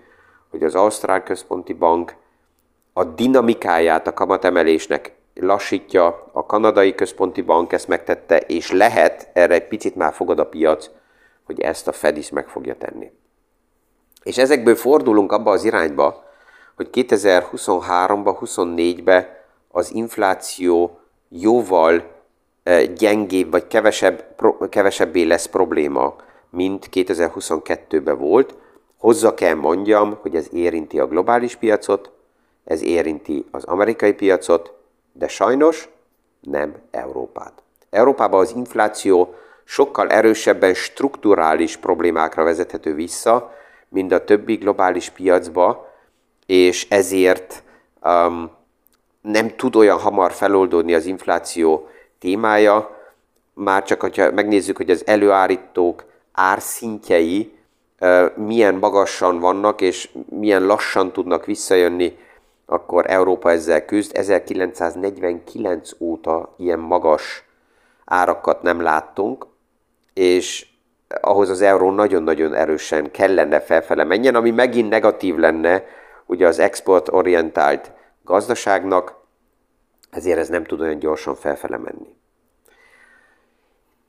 hogy 0.50 0.64
az 0.64 0.76
Ausztrál 0.76 1.24
Központi 1.24 1.74
Bank 1.74 2.16
a 2.94 3.04
dinamikáját 3.04 4.08
a 4.08 4.14
kamatemelésnek 4.14 5.16
lassítja, 5.34 6.30
a 6.32 6.46
kanadai 6.46 6.96
központi 6.96 7.42
bank 7.42 7.74
ezt 7.74 7.88
megtette, 7.88 8.38
és 8.38 8.72
lehet, 8.72 9.30
erre 9.34 9.54
egy 9.54 9.68
picit 9.68 9.96
már 9.96 10.14
fogad 10.14 10.40
a 10.40 10.46
piac, 10.46 10.90
hogy 11.46 11.60
ezt 11.60 11.88
a 11.88 11.92
Fed 11.92 12.18
is 12.18 12.30
meg 12.30 12.48
fogja 12.48 12.76
tenni. 12.76 13.12
És 14.24 14.38
ezekből 14.38 14.76
fordulunk 14.76 15.32
abba 15.32 15.52
az 15.52 15.64
irányba, 15.64 16.24
hogy 16.76 16.90
2023-ba, 16.92 18.38
24-be 18.42 19.46
az 19.72 19.94
infláció 19.94 21.00
jóval 21.30 22.21
gyengébb 22.96 23.52
vagy 23.52 23.68
kevesebb, 23.68 24.36
kevesebbé 24.70 25.24
lesz 25.24 25.46
probléma, 25.46 26.16
mint 26.50 26.90
2022-ben 26.92 28.18
volt. 28.18 28.56
Hozzá 28.98 29.34
kell 29.34 29.56
mondjam, 29.56 30.18
hogy 30.22 30.36
ez 30.36 30.48
érinti 30.54 31.00
a 31.00 31.08
globális 31.08 31.56
piacot, 31.56 32.12
ez 32.64 32.84
érinti 32.84 33.46
az 33.52 33.64
amerikai 33.64 34.14
piacot, 34.14 34.74
de 35.14 35.28
sajnos 35.28 35.90
nem 36.42 36.76
Európát. 36.92 37.54
Európában 37.90 38.40
az 38.40 38.54
infláció 38.56 39.34
sokkal 39.64 40.10
erősebben 40.10 40.74
strukturális 40.74 41.78
problémákra 41.78 42.44
vezethető 42.44 42.94
vissza, 42.94 43.54
mint 43.90 44.12
a 44.12 44.24
többi 44.24 44.56
globális 44.56 45.10
piacba, 45.10 45.90
és 46.46 46.90
ezért 46.90 47.64
um, 48.04 48.52
nem 49.22 49.56
tud 49.56 49.76
olyan 49.76 50.00
hamar 50.00 50.32
feloldódni 50.32 50.94
az 50.94 51.06
infláció 51.06 51.88
témája, 52.22 53.00
már 53.54 53.84
csak, 53.84 54.02
hogyha 54.02 54.32
megnézzük, 54.32 54.78
hogy 54.78 54.90
az 54.90 55.08
előállítók 55.08 56.04
árszintjei 56.32 57.54
milyen 58.36 58.76
magasan 58.76 59.40
vannak, 59.40 59.82
és 59.82 60.10
milyen 60.30 60.66
lassan 60.66 61.12
tudnak 61.12 61.46
visszajönni, 61.46 62.18
akkor 62.66 63.10
Európa 63.10 63.52
ezzel 63.52 63.86
küzd. 63.86 64.18
1949 64.18 65.92
óta 66.00 66.54
ilyen 66.58 66.80
magas 66.80 67.44
árakat 68.06 68.62
nem 68.62 68.82
láttunk, 68.82 69.46
és 70.14 70.68
ahhoz 71.22 71.50
az 71.50 71.62
euró 71.62 71.92
nagyon-nagyon 71.92 72.54
erősen 72.54 73.12
kellene 73.12 73.60
felfele 73.60 74.04
menjen, 74.04 74.36
ami 74.36 74.52
megint 74.52 74.90
negatív 74.90 75.36
lenne 75.36 75.84
ugye 76.26 76.48
az 76.48 76.60
exportorientált 76.60 77.92
gazdaságnak, 78.24 79.21
ezért 80.12 80.38
ez 80.38 80.50
nem 80.50 80.64
tud 80.64 80.82
olyan 80.82 81.00
gyorsan 81.00 81.36
felfele 81.36 81.78
menni. 81.78 82.16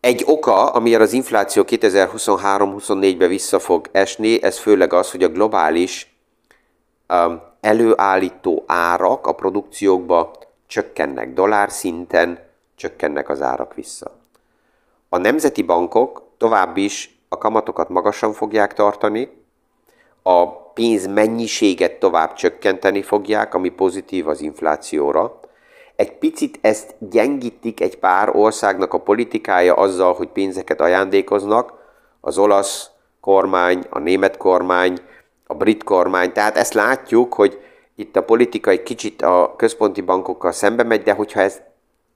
Egy 0.00 0.23
oka, 0.26 0.71
amiért 0.71 1.00
az 1.00 1.12
infláció 1.12 1.64
2023-24-ben 1.66 3.28
vissza 3.28 3.59
fog 3.59 3.88
esni, 3.92 4.42
ez 4.42 4.59
főleg 4.59 4.92
az, 4.92 5.11
hogy 5.11 5.23
a 5.23 5.28
globális 5.28 6.16
um, 7.09 7.40
előállító 7.61 8.64
árak 8.66 9.26
a 9.26 9.32
produkciókba 9.32 10.32
csökkennek, 10.66 11.32
dollár 11.32 11.71
szinten 11.71 12.38
csökkennek 12.76 13.28
az 13.28 13.42
árak 13.42 13.75
vissza. 13.75 14.11
A 15.09 15.16
nemzeti 15.16 15.62
bankok 15.62 16.23
tovább 16.37 16.76
is 16.76 17.25
a 17.28 17.38
kamatokat 17.38 17.88
magasan 17.88 18.32
fogják 18.32 18.75
tartani, 18.75 19.28
a 20.23 20.47
pénz 20.73 21.06
mennyiséget 21.06 21.99
tovább 21.99 22.32
csökkenteni 22.32 23.02
fogják, 23.02 23.54
ami 23.54 23.68
pozitív 23.68 24.28
az 24.28 24.40
inflációra. 24.40 25.40
Egy 25.96 26.12
picit 26.12 26.58
ezt 26.61 26.94
gyengítik 26.99 27.80
egy 27.80 27.99
pár 27.99 28.37
országnak 28.37 28.94
a 28.94 29.00
politikája 29.00 29.75
azzal, 29.75 30.14
hogy 30.14 30.28
pénzeket 30.28 30.80
ajándékoznak, 30.80 31.72
az 32.20 32.38
olasz 32.38 32.90
kormány, 33.20 33.84
a 33.90 33.99
német 33.99 34.37
kormány, 34.37 34.99
a 35.46 35.54
brit 35.54 35.84
kormány. 35.84 36.32
Tehát 36.32 36.56
ezt 36.56 36.75
látjuk, 36.75 37.34
hogy 37.34 37.61
itt 37.94 38.16
a 38.16 38.22
politika 38.22 38.70
egy 38.70 38.82
kicsit 38.82 39.22
a 39.22 39.54
központi 39.56 40.00
bankokkal 40.00 40.52
szembe 40.52 40.82
megy, 40.82 41.02
de 41.02 41.12
hogyha 41.12 41.40
ez 41.40 41.61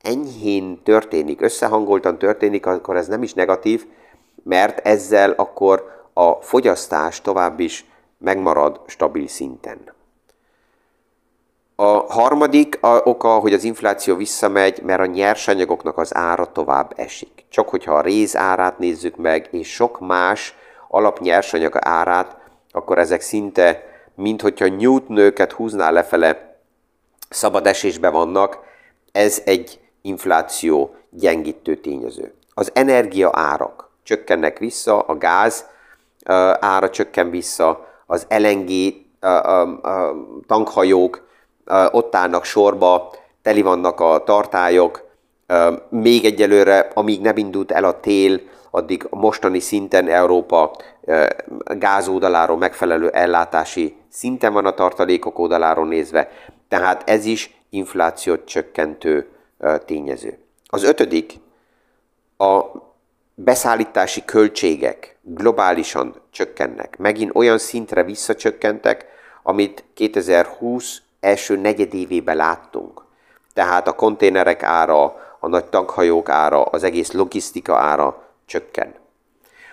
enyhén 0.02 0.82
történik, 0.82 1.40
összehangoltan 1.40 2.18
történik, 2.18 2.66
akkor 2.66 2.96
ez 2.96 3.06
nem 3.06 3.22
is 3.22 3.34
negatív, 3.34 3.86
mert 4.42 4.86
ezzel 4.86 5.30
akkor 5.30 6.04
a 6.12 6.32
fogyasztás 6.32 7.20
tovább 7.20 7.60
is 7.60 7.84
megmarad 8.18 8.80
stabil 8.86 9.28
szinten. 9.28 9.95
A 11.78 12.12
harmadik 12.12 12.78
a 12.80 13.00
oka, 13.04 13.28
hogy 13.28 13.52
az 13.52 13.64
infláció 13.64 14.16
visszamegy, 14.16 14.82
mert 14.82 15.00
a 15.00 15.06
nyersanyagoknak 15.06 15.98
az 15.98 16.14
ára 16.14 16.52
tovább 16.52 16.92
esik. 16.96 17.44
Csak 17.48 17.68
hogyha 17.68 17.94
a 17.94 18.00
réz 18.00 18.36
árát 18.36 18.78
nézzük 18.78 19.16
meg, 19.16 19.48
és 19.50 19.72
sok 19.72 20.00
más 20.00 20.54
alapnyersanyag 20.88 21.76
árát, 21.80 22.36
akkor 22.70 22.98
ezek 22.98 23.20
szinte, 23.20 23.82
mint 24.14 24.42
hogyha 24.42 24.66
Newton-őket 24.66 25.52
húzná 25.52 25.90
lefele, 25.90 26.58
szabad 27.28 27.66
esésbe 27.66 28.08
vannak. 28.08 28.58
Ez 29.12 29.42
egy 29.44 29.80
infláció 30.02 30.94
gyengítő 31.10 31.76
tényező. 31.76 32.34
Az 32.54 32.70
energia 32.74 33.30
árak 33.32 33.90
csökkennek 34.02 34.58
vissza, 34.58 34.98
a 34.98 35.18
gáz 35.18 35.66
ára 36.60 36.90
csökken 36.90 37.30
vissza, 37.30 37.86
az 38.06 38.26
LNG 38.28 38.70
tankhajók 40.46 41.25
ott 41.90 42.14
állnak 42.14 42.44
sorba, 42.44 43.12
teli 43.42 43.62
vannak 43.62 44.00
a 44.00 44.22
tartályok, 44.24 45.04
még 45.88 46.24
egyelőre, 46.24 46.90
amíg 46.94 47.20
nem 47.20 47.36
indult 47.36 47.72
el 47.72 47.84
a 47.84 48.00
tél, 48.00 48.40
addig 48.70 49.06
mostani 49.10 49.60
szinten 49.60 50.08
Európa 50.08 50.76
gázoldaláról 51.64 52.56
megfelelő 52.56 53.08
ellátási 53.08 53.96
szinten 54.08 54.52
van 54.52 54.66
a 54.66 54.74
tartalékok 54.74 55.38
oldaláról 55.38 55.86
nézve, 55.86 56.30
tehát 56.68 57.08
ez 57.10 57.24
is 57.24 57.60
inflációt 57.70 58.44
csökkentő 58.44 59.28
tényező. 59.84 60.38
Az 60.66 60.82
ötödik, 60.82 61.34
a 62.38 62.60
beszállítási 63.34 64.24
költségek 64.24 65.16
globálisan 65.22 66.14
csökkennek. 66.30 66.96
Megint 66.98 67.34
olyan 67.34 67.58
szintre 67.58 68.02
visszacsökkentek, 68.02 69.06
amit 69.42 69.84
2020 69.94 71.02
első 71.26 71.56
negyedévében 71.56 72.36
láttunk. 72.36 73.04
Tehát 73.54 73.88
a 73.88 73.94
konténerek 73.94 74.62
ára, 74.62 75.04
a 75.40 75.48
nagy 75.48 75.64
tankhajók 75.64 76.28
ára, 76.28 76.62
az 76.62 76.82
egész 76.82 77.12
logisztika 77.12 77.76
ára 77.76 78.22
csökken. 78.46 78.94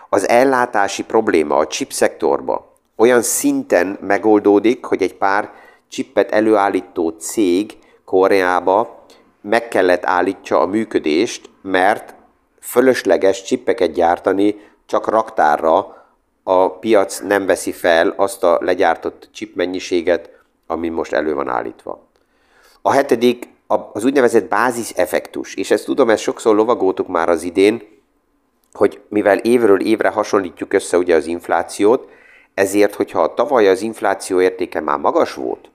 Az 0.10 0.28
ellátási 0.28 1.04
probléma 1.04 1.56
a 1.56 1.68
chip 1.68 1.92
szektorba 1.92 2.72
olyan 2.96 3.22
szinten 3.22 3.98
megoldódik, 4.02 4.86
hogy 4.86 5.02
egy 5.02 5.16
pár 5.16 5.52
csippet 5.88 6.32
előállító 6.32 7.10
cég 7.10 7.78
Koreába 8.06 9.06
meg 9.42 9.68
kellett 9.68 10.06
állítsa 10.06 10.60
a 10.60 10.66
működést, 10.66 11.50
mert 11.62 12.16
fölösleges 12.62 13.44
csippeket 13.44 13.92
gyártani 13.92 14.56
csak 14.86 15.08
raktárra 15.08 16.06
a 16.44 16.70
piac 16.72 17.20
nem 17.20 17.46
veszi 17.46 17.72
fel 17.72 18.14
azt 18.18 18.44
a 18.44 18.58
legyártott 18.62 19.30
chip 19.32 19.56
mennyiséget, 19.56 20.30
ami 20.68 20.90
most 20.90 21.14
elő 21.14 21.34
van 21.34 21.50
állítva. 21.50 22.08
A 22.82 22.92
hetedik 22.92 23.48
az 23.94 24.06
úgynevezett 24.06 24.50
bázis 24.50 24.90
effektus, 24.90 25.56
és 25.56 25.72
ezt 25.72 25.86
tudom, 25.86 26.10
ezt 26.10 26.22
sokszor 26.22 26.56
lovagoltuk 26.56 27.08
már 27.08 27.30
az 27.30 27.44
idén, 27.44 27.84
hogy 28.74 29.02
mivel 29.08 29.38
évről 29.38 29.82
évre 29.82 30.10
hasonlítjuk 30.10 30.74
össze 30.74 30.98
ugye 30.98 31.16
az 31.16 31.26
inflációt, 31.26 32.10
ezért, 32.54 32.96
hogyha 32.96 33.22
a 33.22 33.34
tavaly 33.34 33.68
az 33.68 33.82
infláció 33.82 34.42
értéke 34.42 34.80
már 34.80 34.98
magas 34.98 35.34
volt, 35.34 35.70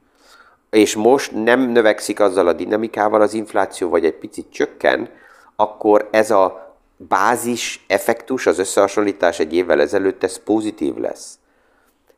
és 0.70 0.94
most 0.94 1.32
nem 1.32 1.60
növekszik 1.60 2.20
azzal 2.20 2.48
a 2.48 2.52
dinamikával 2.52 3.20
az 3.20 3.34
infláció, 3.34 3.88
vagy 3.88 4.04
egy 4.04 4.14
picit 4.14 4.46
csökken, 4.50 5.08
akkor 5.56 6.08
ez 6.10 6.30
a 6.30 6.76
bázis 6.96 7.84
effektus, 7.86 8.46
az 8.46 8.58
összehasonlítás 8.58 9.38
egy 9.38 9.54
évvel 9.54 9.80
ezelőtt, 9.80 10.24
ez 10.24 10.42
pozitív 10.42 10.96
lesz. 10.96 11.38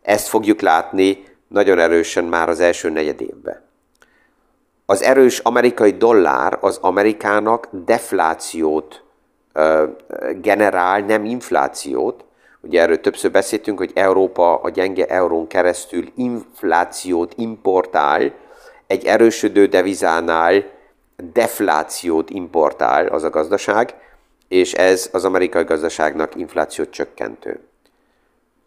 Ezt 0.03 0.29
fogjuk 0.29 0.61
látni 0.61 1.25
nagyon 1.51 1.79
erősen 1.79 2.25
már 2.25 2.49
az 2.49 2.61
első 2.61 2.91
negyed 2.91 3.21
évben. 3.21 3.63
Az 4.87 5.03
erős 5.03 5.39
amerikai 5.39 5.91
dollár 5.91 6.59
az 6.61 6.79
Amerikának 6.81 7.69
deflációt 7.71 9.03
ö, 9.53 9.85
generál, 10.41 11.01
nem 11.01 11.25
inflációt. 11.25 12.25
Ugye 12.61 12.81
erről 12.81 13.01
többször 13.01 13.31
beszéltünk, 13.31 13.79
hogy 13.79 13.91
Európa 13.95 14.61
a 14.61 14.69
gyenge 14.69 15.07
eurón 15.07 15.47
keresztül 15.47 16.13
inflációt 16.17 17.33
importál, 17.37 18.33
egy 18.87 19.05
erősödő 19.05 19.67
devizánál 19.67 20.65
deflációt 21.33 22.31
importál 22.31 23.07
az 23.07 23.25
a 23.25 23.31
gazdaság, 23.31 23.95
és 24.49 24.73
ez 24.73 25.09
az 25.13 25.25
amerikai 25.25 25.65
gazdaságnak 25.65 26.35
inflációt 26.37 26.91
csökkentő. 26.91 27.61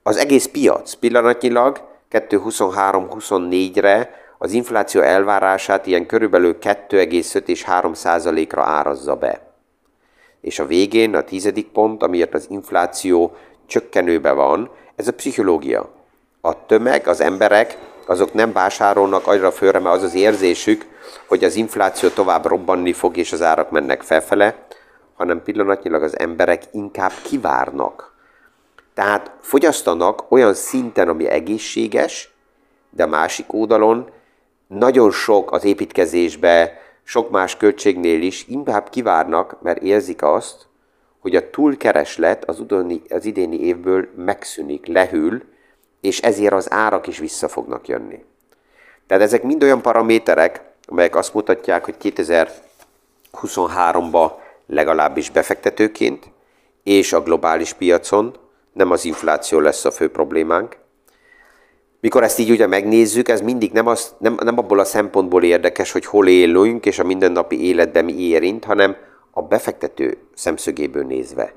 Az 0.04 0.17
egész 0.17 0.46
piac 0.46 0.93
pillanatnyilag 0.93 1.91
2023-24-re 2.13 4.21
az 4.38 4.52
infláció 4.52 5.02
elvárását 5.02 5.86
ilyen 5.86 6.06
körülbelül 6.06 6.58
2,5 6.62 7.47
és 7.47 7.63
3 7.63 7.93
százalékra 7.93 8.63
árazza 8.63 9.15
be. 9.15 9.41
És 10.41 10.60
a 10.60 10.65
végén 10.65 11.15
a 11.15 11.23
tizedik 11.23 11.67
pont, 11.67 12.04
amiért 12.04 12.34
az 12.34 12.45
infláció 12.49 13.36
csökkenőbe 13.65 14.32
van, 14.32 14.69
ez 14.95 15.08
a 15.08 15.13
pszichológia. 15.13 15.89
A 16.41 16.65
tömeg, 16.65 17.08
az 17.08 17.21
emberek, 17.21 17.78
azok 18.06 18.34
nem 18.34 18.54
vásárolnak 18.54 19.28
agyra 19.28 19.52
fölre, 19.52 19.80
mert 19.80 19.95
az 19.95 20.04
az 20.04 20.15
érzésük, 20.15 20.86
hogy 21.28 21.43
az 21.43 21.56
infláció 21.56 22.10
tovább 22.10 22.45
robbanni 22.45 22.93
fog, 22.93 23.17
és 23.17 23.32
az 23.32 23.41
árak 23.41 23.71
mennek 23.71 24.02
felfele, 24.02 24.56
hanem 25.15 25.43
pillanatnyilag 25.43 26.04
az 26.04 26.19
emberek 26.19 26.63
inkább 26.71 27.12
kivárnak. 27.23 28.12
Tehát 28.94 29.32
fogyasztanak 29.42 30.32
olyan 30.32 30.54
szinten, 30.54 31.08
ami 31.08 31.28
egészséges, 31.28 32.34
de 32.90 33.06
másik 33.06 33.54
oldalon 33.54 34.10
nagyon 34.68 35.12
sok 35.12 35.52
az 35.52 35.64
építkezésbe, 35.64 36.82
sok 37.04 37.30
más 37.30 37.58
költségnél 37.58 38.22
is 38.22 38.46
inkább 38.48 38.90
kivárnak, 38.90 39.62
mert 39.62 39.82
érzik 39.82 40.22
azt, 40.22 40.68
hogy 41.20 41.36
a 41.36 41.50
túlkereslet 41.50 42.46
az, 42.46 42.60
udoni, 42.60 43.02
az 43.10 43.26
idéni 43.26 43.60
évből 43.60 44.08
megszűnik, 44.16 44.86
lehűl, 44.86 45.44
és 46.02 46.20
ezért 46.20 46.54
az 46.54 46.72
árak 46.72 47.08
is 47.08 47.20
vissza 47.20 47.48
fognak 47.48 47.88
jönni. 47.88 48.26
Tehát 49.08 49.24
ezek 49.24 49.44
mind 49.44 49.64
olyan 49.64 49.82
paraméterek, 49.82 50.62
amelyek 50.86 51.16
azt 51.16 51.34
mutatják, 51.34 51.86
hogy 51.86 51.96
2023-ban 52.02 54.32
legalábbis 54.68 55.30
befektetőként 55.30 56.32
és 56.84 57.14
a 57.14 57.24
globális 57.24 57.74
piacon, 57.74 58.38
nem 58.74 58.92
az 58.92 59.06
infláció 59.06 59.60
lesz 59.60 59.86
a 59.86 59.92
fő 59.92 60.10
problémánk. 60.12 60.78
Mikor 62.00 62.24
ezt 62.24 62.40
így 62.40 62.50
ugye 62.50 62.68
megnézzük, 62.68 63.28
ez 63.30 63.42
mindig 63.42 63.72
nem, 63.72 63.88
az, 63.88 64.16
nem, 64.18 64.38
nem 64.44 64.58
abból 64.58 64.80
a 64.80 64.84
szempontból 64.84 65.44
érdekes, 65.44 65.92
hogy 65.92 66.06
hol 66.06 66.28
élünk, 66.28 66.86
és 66.86 67.00
a 67.00 67.04
mindennapi 67.04 67.68
életben 67.68 68.06
mi 68.06 68.14
érint, 68.14 68.64
hanem 68.64 68.96
a 69.32 69.42
befektető 69.42 70.18
szemszögéből 70.34 71.04
nézve. 71.04 71.54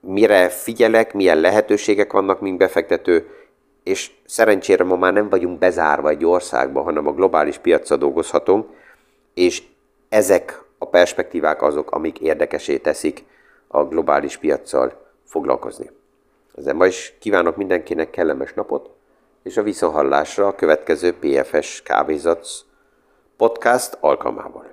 Mire 0.00 0.48
figyelek, 0.48 1.14
milyen 1.14 1.40
lehetőségek 1.40 2.12
vannak, 2.12 2.40
mint 2.40 2.58
befektető, 2.58 3.26
és 3.82 4.10
szerencsére 4.26 4.84
ma 4.84 4.96
már 4.96 5.12
nem 5.12 5.28
vagyunk 5.28 5.58
bezárva 5.58 6.08
egy 6.08 6.24
országba, 6.24 6.82
hanem 6.82 7.06
a 7.06 7.12
globális 7.12 7.58
piacra 7.58 7.96
dolgozhatunk, 7.96 8.66
és 9.34 9.62
ezek 10.08 10.62
a 10.78 10.86
perspektívák 10.86 11.62
azok, 11.62 11.90
amik 11.90 12.20
érdekesé 12.20 12.76
teszik 12.76 13.24
a 13.68 13.84
globális 13.84 14.36
piaccal 14.36 15.06
foglalkozni. 15.24 15.90
Ezzel 16.54 16.74
ma 16.74 16.86
is 16.86 17.14
kívánok 17.20 17.56
mindenkinek 17.56 18.10
kellemes 18.10 18.52
napot, 18.52 18.90
és 19.42 19.56
a 19.56 19.62
visszahallásra 19.62 20.46
a 20.46 20.54
következő 20.54 21.14
PFS 21.18 21.82
Kávézatsz 21.82 22.64
podcast 23.36 23.96
alkalmával. 24.00 24.70